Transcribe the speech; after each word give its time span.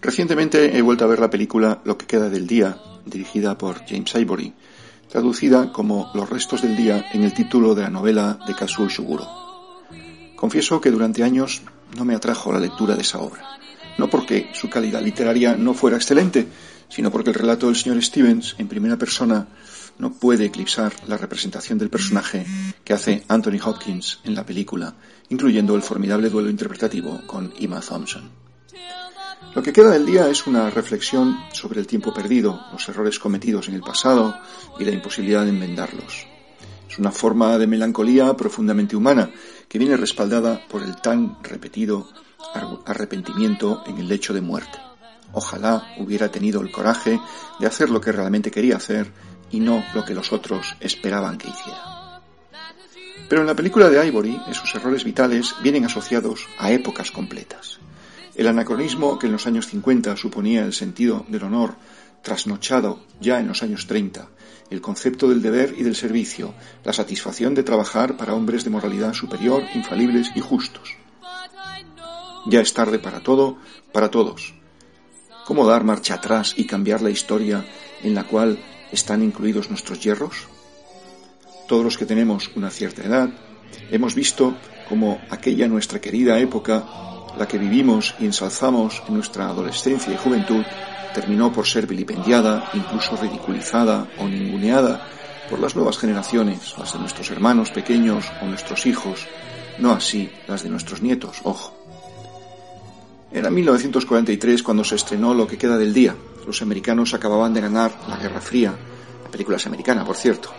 Recientemente 0.00 0.76
he 0.76 0.82
vuelto 0.82 1.04
a 1.04 1.08
ver 1.08 1.18
la 1.18 1.30
película 1.30 1.80
Lo 1.84 1.98
que 1.98 2.06
queda 2.06 2.30
del 2.30 2.46
día, 2.46 2.78
dirigida 3.04 3.58
por 3.58 3.84
James 3.86 4.14
Ivory, 4.14 4.54
traducida 5.08 5.72
como 5.72 6.10
Los 6.14 6.30
restos 6.30 6.62
del 6.62 6.76
día 6.76 7.06
en 7.12 7.24
el 7.24 7.34
título 7.34 7.74
de 7.74 7.82
la 7.82 7.90
novela 7.90 8.38
de 8.46 8.54
Kazuo 8.54 8.88
Shuguro. 8.88 9.26
Confieso 10.36 10.80
que 10.80 10.92
durante 10.92 11.24
años 11.24 11.62
no 11.96 12.04
me 12.04 12.14
atrajo 12.14 12.52
la 12.52 12.60
lectura 12.60 12.94
de 12.94 13.02
esa 13.02 13.18
obra, 13.18 13.42
no 13.98 14.08
porque 14.08 14.50
su 14.52 14.70
calidad 14.70 15.02
literaria 15.02 15.56
no 15.56 15.74
fuera 15.74 15.96
excelente, 15.96 16.46
sino 16.88 17.10
porque 17.10 17.30
el 17.30 17.34
relato 17.34 17.66
del 17.66 17.76
señor 17.76 18.02
Stevens 18.02 18.54
en 18.58 18.68
primera 18.68 18.96
persona 18.96 19.48
no 19.98 20.12
puede 20.12 20.44
eclipsar 20.44 20.92
la 21.08 21.16
representación 21.16 21.76
del 21.76 21.90
personaje 21.90 22.46
que 22.84 22.92
hace 22.92 23.24
Anthony 23.26 23.58
Hopkins 23.64 24.20
en 24.22 24.36
la 24.36 24.46
película, 24.46 24.94
incluyendo 25.28 25.74
el 25.74 25.82
formidable 25.82 26.30
duelo 26.30 26.50
interpretativo 26.50 27.20
con 27.26 27.52
Emma 27.58 27.80
Thompson. 27.80 28.47
Lo 29.54 29.62
que 29.62 29.72
queda 29.72 29.90
del 29.90 30.06
día 30.06 30.28
es 30.28 30.46
una 30.46 30.70
reflexión 30.70 31.38
sobre 31.52 31.80
el 31.80 31.86
tiempo 31.86 32.12
perdido, 32.12 32.60
los 32.72 32.88
errores 32.88 33.18
cometidos 33.18 33.68
en 33.68 33.74
el 33.74 33.80
pasado 33.80 34.38
y 34.78 34.84
la 34.84 34.92
imposibilidad 34.92 35.44
de 35.44 35.50
enmendarlos. 35.50 36.26
Es 36.88 36.98
una 36.98 37.10
forma 37.10 37.58
de 37.58 37.66
melancolía 37.66 38.34
profundamente 38.36 38.96
humana 38.96 39.30
que 39.68 39.78
viene 39.78 39.96
respaldada 39.96 40.60
por 40.68 40.82
el 40.82 40.96
tan 40.96 41.42
repetido 41.42 42.08
arrepentimiento 42.86 43.82
en 43.86 43.98
el 43.98 44.08
lecho 44.08 44.32
de 44.32 44.40
muerte. 44.40 44.78
Ojalá 45.32 45.94
hubiera 45.98 46.30
tenido 46.30 46.60
el 46.60 46.70
coraje 46.70 47.20
de 47.58 47.66
hacer 47.66 47.90
lo 47.90 48.00
que 48.00 48.12
realmente 48.12 48.50
quería 48.50 48.76
hacer 48.76 49.12
y 49.50 49.60
no 49.60 49.84
lo 49.94 50.04
que 50.04 50.14
los 50.14 50.32
otros 50.32 50.76
esperaban 50.80 51.36
que 51.38 51.48
hiciera. 51.48 52.22
Pero 53.28 53.42
en 53.42 53.46
la 53.46 53.54
película 53.54 53.90
de 53.90 54.06
Ivory, 54.06 54.40
esos 54.48 54.74
errores 54.74 55.04
vitales 55.04 55.54
vienen 55.62 55.84
asociados 55.84 56.46
a 56.58 56.70
épocas 56.70 57.10
completas. 57.10 57.78
El 58.38 58.46
anacronismo 58.46 59.18
que 59.18 59.26
en 59.26 59.32
los 59.32 59.48
años 59.48 59.66
50 59.66 60.16
suponía 60.16 60.64
el 60.64 60.72
sentido 60.72 61.26
del 61.26 61.42
honor 61.42 61.74
trasnochado 62.22 63.00
ya 63.20 63.40
en 63.40 63.48
los 63.48 63.64
años 63.64 63.88
30, 63.88 64.28
el 64.70 64.80
concepto 64.80 65.28
del 65.28 65.42
deber 65.42 65.74
y 65.76 65.82
del 65.82 65.96
servicio, 65.96 66.54
la 66.84 66.92
satisfacción 66.92 67.56
de 67.56 67.64
trabajar 67.64 68.16
para 68.16 68.34
hombres 68.34 68.62
de 68.62 68.70
moralidad 68.70 69.12
superior, 69.12 69.64
infalibles 69.74 70.30
y 70.36 70.40
justos. 70.40 70.94
Ya 72.46 72.60
es 72.60 72.72
tarde 72.72 73.00
para 73.00 73.24
todo, 73.24 73.58
para 73.92 74.08
todos. 74.08 74.54
¿Cómo 75.44 75.66
dar 75.66 75.82
marcha 75.82 76.14
atrás 76.14 76.54
y 76.56 76.64
cambiar 76.64 77.02
la 77.02 77.10
historia 77.10 77.66
en 78.04 78.14
la 78.14 78.22
cual 78.22 78.56
están 78.92 79.24
incluidos 79.24 79.68
nuestros 79.68 79.98
hierros? 79.98 80.46
Todos 81.66 81.82
los 81.82 81.98
que 81.98 82.06
tenemos 82.06 82.52
una 82.54 82.70
cierta 82.70 83.02
edad 83.02 83.30
hemos 83.90 84.14
visto 84.14 84.54
cómo 84.88 85.20
aquella 85.28 85.66
nuestra 85.66 86.00
querida 86.00 86.38
época 86.38 86.84
la 87.38 87.46
que 87.46 87.58
vivimos 87.58 88.14
y 88.18 88.26
ensalzamos 88.26 89.02
en 89.08 89.14
nuestra 89.14 89.48
adolescencia 89.48 90.12
y 90.12 90.16
juventud, 90.16 90.64
terminó 91.14 91.52
por 91.52 91.66
ser 91.66 91.86
vilipendiada, 91.86 92.70
incluso 92.74 93.16
ridiculizada 93.16 94.08
o 94.18 94.28
ninguneada 94.28 95.06
por 95.48 95.58
las 95.58 95.74
nuevas 95.74 95.98
generaciones, 95.98 96.74
las 96.78 96.92
de 96.92 96.98
nuestros 96.98 97.30
hermanos 97.30 97.70
pequeños 97.70 98.26
o 98.42 98.46
nuestros 98.46 98.86
hijos, 98.86 99.26
no 99.78 99.92
así 99.92 100.30
las 100.46 100.62
de 100.62 100.70
nuestros 100.70 101.00
nietos, 101.00 101.38
ojo. 101.44 101.74
Era 103.30 103.50
1943 103.50 104.62
cuando 104.62 104.84
se 104.84 104.96
estrenó 104.96 105.34
Lo 105.34 105.46
que 105.46 105.58
queda 105.58 105.76
del 105.76 105.92
día. 105.92 106.16
Los 106.46 106.62
americanos 106.62 107.12
acababan 107.12 107.52
de 107.52 107.60
ganar 107.60 107.92
la 108.08 108.16
Guerra 108.16 108.40
Fría, 108.40 108.74
la 109.24 109.30
película 109.30 109.58
es 109.58 109.66
americana, 109.66 110.04
por 110.04 110.16
cierto, 110.16 110.50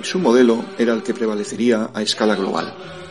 y 0.00 0.04
su 0.04 0.20
modelo 0.20 0.64
era 0.78 0.92
el 0.92 1.02
que 1.02 1.14
prevalecería 1.14 1.90
a 1.92 2.02
escala 2.02 2.36
global. 2.36 3.01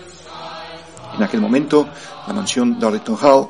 En 1.22 1.26
aquel 1.26 1.40
momento, 1.40 1.88
la 2.26 2.34
mansión 2.34 2.80
Darlington 2.80 3.16
Hall, 3.22 3.50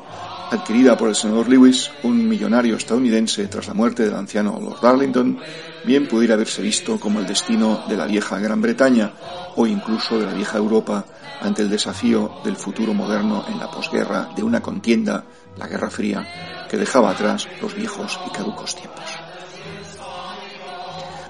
adquirida 0.50 0.94
por 0.94 1.08
el 1.08 1.14
senador 1.14 1.48
Lewis, 1.48 1.90
un 2.02 2.28
millonario 2.28 2.76
estadounidense 2.76 3.46
tras 3.46 3.66
la 3.66 3.72
muerte 3.72 4.04
del 4.04 4.14
anciano 4.14 4.60
Lord 4.60 4.82
Darlington, 4.82 5.38
bien 5.82 6.06
pudiera 6.06 6.34
haberse 6.34 6.60
visto 6.60 7.00
como 7.00 7.18
el 7.18 7.26
destino 7.26 7.82
de 7.88 7.96
la 7.96 8.04
vieja 8.04 8.38
Gran 8.38 8.60
Bretaña 8.60 9.12
o 9.56 9.66
incluso 9.66 10.18
de 10.18 10.26
la 10.26 10.34
vieja 10.34 10.58
Europa 10.58 11.06
ante 11.40 11.62
el 11.62 11.70
desafío 11.70 12.42
del 12.44 12.56
futuro 12.56 12.92
moderno 12.92 13.46
en 13.48 13.58
la 13.58 13.70
posguerra 13.70 14.28
de 14.36 14.42
una 14.42 14.60
contienda, 14.60 15.24
la 15.56 15.66
Guerra 15.66 15.88
Fría, 15.88 16.66
que 16.68 16.76
dejaba 16.76 17.12
atrás 17.12 17.48
los 17.62 17.74
viejos 17.74 18.20
y 18.26 18.30
caducos 18.32 18.76
tiempos. 18.76 19.21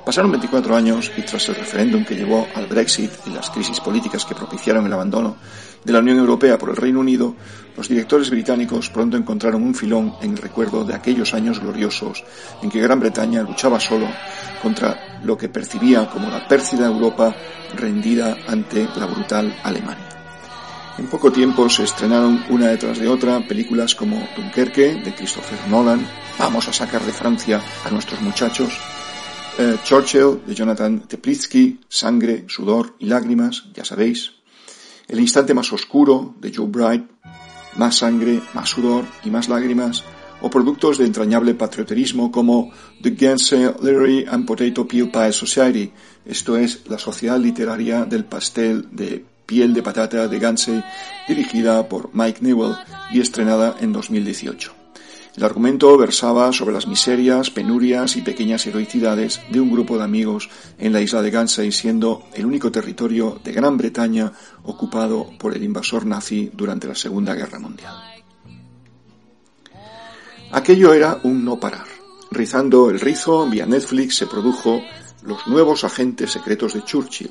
Pasaron 0.04 0.32
24 0.32 0.74
años 0.74 1.12
y 1.16 1.22
tras 1.22 1.48
el 1.48 1.54
referéndum 1.54 2.04
que 2.04 2.16
llevó 2.16 2.48
al 2.56 2.66
Brexit 2.66 3.10
y 3.26 3.30
las 3.30 3.50
crisis 3.50 3.78
políticas 3.78 4.24
que 4.24 4.34
propiciaron 4.34 4.84
el 4.84 4.92
abandono 4.92 5.36
de 5.84 5.92
la 5.92 6.00
Unión 6.00 6.18
Europea 6.18 6.58
por 6.58 6.70
el 6.70 6.76
Reino 6.76 6.98
Unido, 6.98 7.36
los 7.76 7.88
directores 7.88 8.28
británicos 8.28 8.90
pronto 8.90 9.16
encontraron 9.16 9.62
un 9.62 9.74
filón 9.74 10.14
en 10.20 10.32
el 10.32 10.38
recuerdo 10.38 10.84
de 10.84 10.94
aquellos 10.94 11.34
años 11.34 11.60
gloriosos 11.60 12.24
en 12.62 12.70
que 12.70 12.80
Gran 12.80 12.98
Bretaña 12.98 13.42
luchaba 13.42 13.78
solo 13.78 14.08
contra 14.60 15.20
lo 15.22 15.38
que 15.38 15.48
percibía 15.48 16.08
como 16.10 16.28
la 16.30 16.48
pérfida 16.48 16.86
Europa 16.86 17.34
rendida 17.76 18.38
ante 18.48 18.88
la 18.96 19.06
brutal 19.06 19.56
Alemania. 19.62 20.08
En 20.98 21.06
poco 21.06 21.30
tiempo 21.32 21.68
se 21.68 21.84
estrenaron 21.84 22.44
una 22.50 22.68
detrás 22.68 22.98
de 22.98 23.08
otra 23.08 23.40
películas 23.46 23.94
como 23.94 24.28
Dunkerque 24.36 24.94
de 24.96 25.14
Christopher 25.14 25.58
Nolan, 25.68 26.06
Vamos 26.38 26.66
a 26.66 26.72
sacar 26.72 27.02
de 27.02 27.12
Francia 27.12 27.62
a 27.84 27.90
nuestros 27.90 28.20
muchachos, 28.20 28.78
eh, 29.58 29.76
Churchill 29.84 30.40
de 30.46 30.54
Jonathan 30.54 31.00
Teplitsky, 31.00 31.80
Sangre, 31.88 32.44
Sudor 32.48 32.94
y 32.98 33.06
Lágrimas, 33.06 33.64
ya 33.74 33.84
sabéis. 33.84 34.32
El 35.08 35.20
instante 35.20 35.54
más 35.54 35.72
oscuro 35.72 36.34
de 36.40 36.52
Joe 36.54 36.66
Bright, 36.68 37.04
Más 37.76 37.96
sangre, 37.96 38.40
más 38.52 38.68
sudor 38.68 39.06
y 39.24 39.30
más 39.30 39.48
lágrimas, 39.48 40.04
o 40.42 40.50
productos 40.50 40.98
de 40.98 41.06
entrañable 41.06 41.54
patrioterismo 41.54 42.30
como 42.30 42.70
The 43.00 43.10
Gansey 43.10 43.70
Literary 43.80 44.26
and 44.28 44.44
Potato 44.44 44.86
Peel 44.86 45.10
Pie 45.10 45.32
Society, 45.32 45.92
esto 46.26 46.56
es 46.56 46.82
la 46.88 46.98
Sociedad 46.98 47.38
Literaria 47.38 48.04
del 48.04 48.24
Pastel 48.24 48.88
de 48.90 49.24
Piel 49.46 49.72
de 49.72 49.82
Patata 49.82 50.28
de 50.28 50.38
Gansey, 50.38 50.82
dirigida 51.26 51.88
por 51.88 52.10
Mike 52.14 52.40
Newell 52.42 52.74
y 53.10 53.20
estrenada 53.20 53.76
en 53.80 53.92
2018. 53.92 54.81
El 55.34 55.44
argumento 55.44 55.96
versaba 55.96 56.52
sobre 56.52 56.74
las 56.74 56.86
miserias, 56.86 57.50
penurias 57.50 58.16
y 58.16 58.22
pequeñas 58.22 58.66
heroicidades 58.66 59.40
de 59.50 59.60
un 59.60 59.70
grupo 59.70 59.96
de 59.96 60.04
amigos 60.04 60.50
en 60.78 60.92
la 60.92 61.00
isla 61.00 61.22
de 61.22 61.30
Gansey, 61.30 61.72
siendo 61.72 62.24
el 62.34 62.44
único 62.44 62.70
territorio 62.70 63.40
de 63.42 63.52
Gran 63.52 63.78
Bretaña 63.78 64.32
ocupado 64.64 65.30
por 65.38 65.56
el 65.56 65.64
invasor 65.64 66.04
nazi 66.04 66.50
durante 66.52 66.86
la 66.86 66.94
Segunda 66.94 67.34
Guerra 67.34 67.58
Mundial. 67.58 67.94
Aquello 70.50 70.92
era 70.92 71.18
un 71.22 71.46
no 71.46 71.58
parar. 71.58 71.86
Rizando 72.30 72.90
el 72.90 73.00
rizo, 73.00 73.48
vía 73.48 73.64
Netflix 73.64 74.16
se 74.16 74.26
produjo 74.26 74.82
Los 75.22 75.46
nuevos 75.46 75.84
agentes 75.84 76.30
secretos 76.30 76.74
de 76.74 76.84
Churchill, 76.84 77.30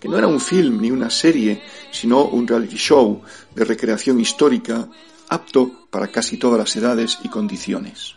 que 0.00 0.08
no 0.08 0.16
era 0.16 0.26
un 0.26 0.40
film 0.40 0.80
ni 0.80 0.90
una 0.90 1.10
serie, 1.10 1.62
sino 1.90 2.24
un 2.24 2.46
reality 2.46 2.76
show 2.76 3.20
de 3.54 3.64
recreación 3.64 4.20
histórica 4.20 4.88
apto 5.28 5.88
para 5.90 6.08
casi 6.08 6.36
todas 6.36 6.58
las 6.58 6.76
edades 6.76 7.18
y 7.22 7.28
condiciones. 7.28 8.16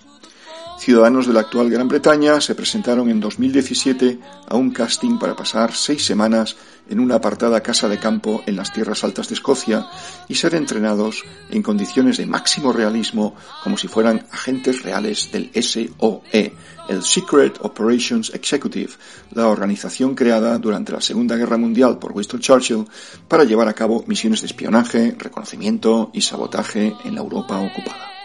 Ciudadanos 0.79 1.27
de 1.27 1.33
la 1.33 1.41
actual 1.41 1.69
Gran 1.69 1.89
Bretaña 1.89 2.39
se 2.39 2.55
presentaron 2.55 3.09
en 3.09 3.19
2017 3.19 4.17
a 4.47 4.55
un 4.55 4.71
casting 4.71 5.19
para 5.19 5.35
pasar 5.35 5.73
seis 5.73 6.05
semanas 6.05 6.55
en 6.89 7.01
una 7.01 7.15
apartada 7.15 7.61
casa 7.61 7.89
de 7.89 7.99
campo 7.99 8.41
en 8.45 8.55
las 8.55 8.71
tierras 8.71 9.03
altas 9.03 9.27
de 9.27 9.35
Escocia 9.35 9.85
y 10.29 10.35
ser 10.35 10.55
entrenados 10.55 11.25
en 11.51 11.63
condiciones 11.63 12.15
de 12.15 12.25
máximo 12.25 12.71
realismo 12.71 13.35
como 13.61 13.75
si 13.75 13.89
fueran 13.89 14.25
agentes 14.31 14.81
reales 14.81 15.29
del 15.33 15.51
SOE, 15.53 16.53
el 16.87 17.03
Secret 17.03 17.57
Operations 17.59 18.33
Executive, 18.33 18.93
la 19.33 19.49
organización 19.49 20.15
creada 20.15 20.57
durante 20.59 20.93
la 20.93 21.01
Segunda 21.01 21.35
Guerra 21.35 21.57
Mundial 21.57 21.99
por 21.99 22.13
Winston 22.13 22.39
Churchill 22.39 22.87
para 23.27 23.43
llevar 23.43 23.67
a 23.67 23.73
cabo 23.73 24.05
misiones 24.07 24.39
de 24.39 24.47
espionaje, 24.47 25.13
reconocimiento 25.19 26.09
y 26.13 26.21
sabotaje 26.21 26.95
en 27.03 27.15
la 27.15 27.21
Europa 27.21 27.59
ocupada. 27.59 28.19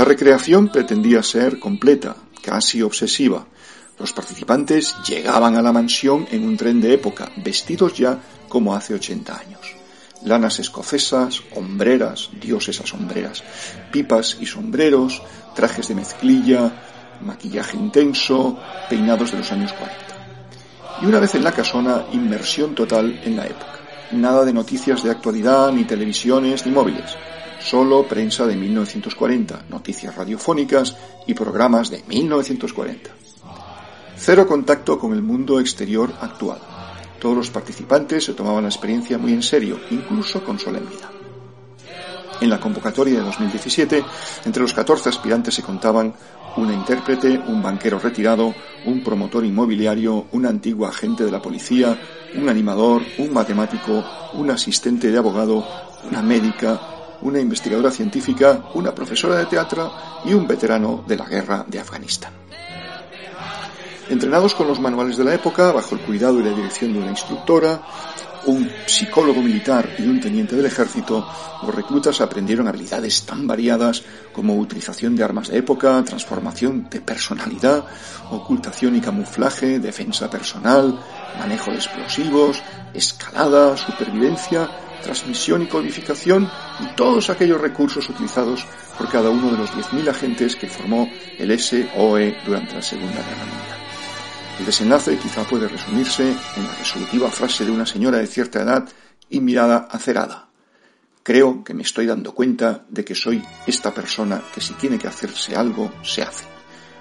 La 0.00 0.06
recreación 0.06 0.68
pretendía 0.68 1.22
ser 1.22 1.58
completa, 1.58 2.16
casi 2.40 2.80
obsesiva. 2.80 3.44
Los 3.98 4.14
participantes 4.14 4.96
llegaban 5.06 5.56
a 5.56 5.60
la 5.60 5.72
mansión 5.72 6.26
en 6.30 6.46
un 6.46 6.56
tren 6.56 6.80
de 6.80 6.94
época, 6.94 7.30
vestidos 7.44 7.98
ya 7.98 8.18
como 8.48 8.74
hace 8.74 8.94
80 8.94 9.38
años. 9.38 9.76
Lanas 10.24 10.58
escocesas, 10.58 11.42
hombreras, 11.54 12.30
dioses 12.40 12.80
a 12.80 12.86
sombreras, 12.86 13.44
pipas 13.92 14.38
y 14.40 14.46
sombreros, 14.46 15.22
trajes 15.54 15.88
de 15.88 15.96
mezclilla, 15.96 16.72
maquillaje 17.20 17.76
intenso, 17.76 18.58
peinados 18.88 19.32
de 19.32 19.36
los 19.36 19.52
años 19.52 19.74
40. 19.74 19.96
Y 21.02 21.06
una 21.08 21.20
vez 21.20 21.34
en 21.34 21.44
la 21.44 21.52
casona, 21.52 22.06
inmersión 22.12 22.74
total 22.74 23.20
en 23.22 23.36
la 23.36 23.44
época. 23.44 23.80
Nada 24.12 24.46
de 24.46 24.54
noticias 24.54 25.02
de 25.02 25.10
actualidad, 25.10 25.70
ni 25.72 25.84
televisiones, 25.84 26.64
ni 26.64 26.72
móviles. 26.72 27.18
Solo 27.60 28.08
prensa 28.08 28.46
de 28.46 28.56
1940, 28.56 29.66
noticias 29.68 30.14
radiofónicas 30.16 30.96
y 31.26 31.34
programas 31.34 31.90
de 31.90 32.02
1940. 32.08 33.10
Cero 34.16 34.46
contacto 34.46 34.98
con 34.98 35.12
el 35.12 35.22
mundo 35.22 35.60
exterior 35.60 36.12
actual. 36.20 36.58
Todos 37.20 37.36
los 37.36 37.50
participantes 37.50 38.24
se 38.24 38.32
tomaban 38.34 38.62
la 38.62 38.70
experiencia 38.70 39.18
muy 39.18 39.34
en 39.34 39.42
serio, 39.42 39.78
incluso 39.90 40.42
con 40.42 40.58
solemnidad. 40.58 41.10
En 42.40 42.48
la 42.48 42.58
convocatoria 42.58 43.18
de 43.18 43.24
2017, 43.24 44.02
entre 44.46 44.62
los 44.62 44.72
14 44.72 45.10
aspirantes 45.10 45.54
se 45.54 45.62
contaban 45.62 46.14
una 46.56 46.72
intérprete, 46.72 47.38
un 47.38 47.62
banquero 47.62 47.98
retirado, 47.98 48.54
un 48.86 49.04
promotor 49.04 49.44
inmobiliario, 49.44 50.26
un 50.32 50.46
antiguo 50.46 50.86
agente 50.86 51.24
de 51.24 51.30
la 51.30 51.42
policía, 51.42 52.00
un 52.34 52.48
animador, 52.48 53.02
un 53.18 53.34
matemático, 53.34 54.02
un 54.32 54.50
asistente 54.50 55.10
de 55.10 55.18
abogado, 55.18 55.66
una 56.10 56.22
médica, 56.22 56.80
una 57.22 57.40
investigadora 57.40 57.90
científica, 57.90 58.64
una 58.74 58.94
profesora 58.94 59.36
de 59.36 59.46
teatro 59.46 59.92
y 60.24 60.34
un 60.34 60.46
veterano 60.46 61.04
de 61.06 61.16
la 61.16 61.26
guerra 61.26 61.64
de 61.66 61.80
Afganistán. 61.80 62.32
Entrenados 64.08 64.54
con 64.54 64.66
los 64.66 64.80
manuales 64.80 65.16
de 65.16 65.24
la 65.24 65.34
época, 65.34 65.70
bajo 65.70 65.94
el 65.94 66.00
cuidado 66.00 66.40
y 66.40 66.42
la 66.42 66.50
dirección 66.50 66.92
de 66.92 66.98
una 66.98 67.10
instructora, 67.10 67.80
un 68.46 68.70
psicólogo 68.86 69.42
militar 69.42 69.88
y 69.98 70.02
un 70.02 70.20
teniente 70.20 70.56
del 70.56 70.66
ejército, 70.66 71.26
los 71.62 71.74
reclutas 71.74 72.20
aprendieron 72.20 72.68
habilidades 72.68 73.24
tan 73.24 73.46
variadas 73.46 74.02
como 74.32 74.56
utilización 74.56 75.14
de 75.14 75.22
armas 75.22 75.48
de 75.48 75.58
época, 75.58 76.02
transformación 76.04 76.88
de 76.90 77.00
personalidad, 77.00 77.84
ocultación 78.30 78.96
y 78.96 79.00
camuflaje, 79.00 79.78
defensa 79.78 80.30
personal, 80.30 80.98
manejo 81.38 81.70
de 81.70 81.76
explosivos, 81.76 82.62
escalada, 82.94 83.76
supervivencia, 83.76 84.68
transmisión 85.02 85.62
y 85.62 85.66
codificación 85.66 86.50
y 86.80 86.94
todos 86.94 87.30
aquellos 87.30 87.60
recursos 87.60 88.08
utilizados 88.08 88.66
por 88.98 89.08
cada 89.08 89.30
uno 89.30 89.50
de 89.50 89.58
los 89.58 89.70
10.000 89.70 90.08
agentes 90.08 90.56
que 90.56 90.68
formó 90.68 91.10
el 91.38 91.58
SOE 91.58 92.36
durante 92.44 92.74
la 92.74 92.82
Segunda 92.82 93.16
Guerra 93.16 93.46
Mundial. 93.46 93.78
El 94.58 94.66
desenlace 94.66 95.16
quizá 95.16 95.44
puede 95.44 95.68
resumirse 95.68 96.28
en 96.56 96.64
la 96.64 96.74
resolutiva 96.74 97.30
frase 97.30 97.64
de 97.64 97.70
una 97.70 97.86
señora 97.86 98.18
de 98.18 98.26
cierta 98.26 98.60
edad 98.60 98.88
y 99.30 99.40
mirada 99.40 99.88
acerada. 99.90 100.48
Creo 101.22 101.64
que 101.64 101.74
me 101.74 101.82
estoy 101.82 102.06
dando 102.06 102.34
cuenta 102.34 102.84
de 102.88 103.04
que 103.04 103.14
soy 103.14 103.42
esta 103.66 103.94
persona 103.94 104.42
que 104.54 104.60
si 104.60 104.74
tiene 104.74 104.98
que 104.98 105.08
hacerse 105.08 105.56
algo, 105.56 105.92
se 106.02 106.22
hace. 106.22 106.44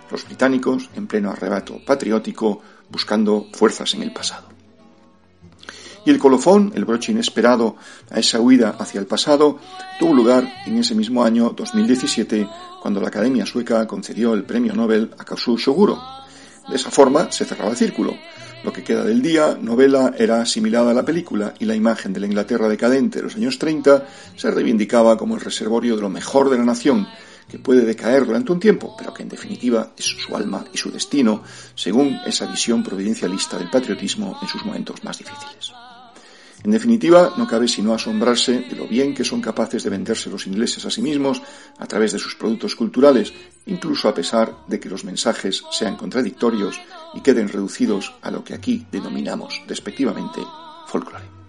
Los 0.09 0.25
británicos, 0.25 0.89
en 0.95 1.07
pleno 1.07 1.31
arrebato 1.31 1.83
patriótico, 1.85 2.61
buscando 2.89 3.47
fuerzas 3.53 3.93
en 3.93 4.03
el 4.03 4.13
pasado. 4.13 4.58
Y 6.05 6.11
el 6.11 6.19
colofón, 6.19 6.71
el 6.75 6.85
broche 6.85 7.11
inesperado 7.11 7.75
a 8.09 8.19
esa 8.19 8.39
huida 8.39 8.75
hacia 8.79 8.99
el 8.99 9.07
pasado, 9.07 9.59
tuvo 9.99 10.13
lugar 10.13 10.47
en 10.65 10.77
ese 10.77 10.95
mismo 10.95 11.23
año 11.23 11.53
2017, 11.55 12.47
cuando 12.81 13.01
la 13.01 13.09
Academia 13.09 13.45
Sueca 13.45 13.85
concedió 13.85 14.33
el 14.33 14.43
premio 14.43 14.73
Nobel 14.73 15.11
a 15.17 15.25
Kazuo 15.25 15.57
Shoguro, 15.57 15.99
de 16.69 16.75
esa 16.75 16.91
forma 16.91 17.31
se 17.31 17.45
cerraba 17.45 17.71
el 17.71 17.77
círculo. 17.77 18.13
Lo 18.63 18.71
que 18.71 18.83
queda 18.83 19.03
del 19.03 19.21
día, 19.21 19.57
novela, 19.59 20.13
era 20.17 20.41
asimilada 20.41 20.91
a 20.91 20.93
la 20.93 21.05
película 21.05 21.53
y 21.59 21.65
la 21.65 21.75
imagen 21.75 22.13
de 22.13 22.19
la 22.19 22.27
Inglaterra 22.27 22.67
decadente 22.67 23.19
de 23.19 23.23
los 23.23 23.35
años 23.35 23.57
30 23.57 24.05
se 24.35 24.51
reivindicaba 24.51 25.17
como 25.17 25.35
el 25.35 25.41
reservorio 25.41 25.95
de 25.95 26.01
lo 26.01 26.09
mejor 26.09 26.49
de 26.49 26.57
la 26.57 26.65
nación, 26.65 27.07
que 27.49 27.59
puede 27.59 27.83
decaer 27.83 28.25
durante 28.25 28.51
un 28.51 28.59
tiempo, 28.59 28.95
pero 28.97 29.13
que 29.13 29.23
en 29.23 29.29
definitiva 29.29 29.91
es 29.97 30.05
su 30.05 30.35
alma 30.35 30.63
y 30.71 30.77
su 30.77 30.91
destino, 30.91 31.43
según 31.75 32.19
esa 32.25 32.45
visión 32.45 32.83
providencialista 32.83 33.57
del 33.57 33.69
patriotismo 33.69 34.37
en 34.41 34.47
sus 34.47 34.63
momentos 34.63 35.03
más 35.03 35.17
difíciles. 35.17 35.73
En 36.63 36.71
definitiva, 36.71 37.33
no 37.37 37.47
cabe 37.47 37.69
sino 37.69 37.93
asombrarse 37.93 38.65
de 38.69 38.75
lo 38.75 38.85
bien 38.87 39.13
que 39.13 39.23
son 39.23 39.41
capaces 39.41 39.83
de 39.83 39.89
venderse 39.89 40.29
los 40.29 40.45
ingleses 40.45 40.85
a 40.85 40.91
sí 40.91 41.01
mismos 41.01 41.41
a 41.77 41.87
través 41.87 42.11
de 42.11 42.19
sus 42.19 42.35
productos 42.35 42.75
culturales, 42.75 43.33
incluso 43.65 44.09
a 44.09 44.13
pesar 44.13 44.53
de 44.67 44.79
que 44.79 44.89
los 44.89 45.05
mensajes 45.05 45.63
sean 45.71 45.95
contradictorios 45.95 46.79
y 47.13 47.21
queden 47.21 47.47
reducidos 47.47 48.13
a 48.21 48.29
lo 48.29 48.43
que 48.43 48.53
aquí 48.53 48.85
denominamos 48.91 49.61
despectivamente 49.67 50.41
folclore. 50.87 51.48